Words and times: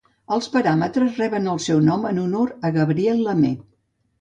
Els 0.35 0.45
paràmetres 0.53 1.19
reben 1.23 1.45
el 1.53 1.61
seu 1.67 1.83
nom 1.91 2.09
en 2.13 2.23
honor 2.25 2.57
a 2.65 2.73
Gabriel 2.79 3.25
Lamé. 3.29 3.53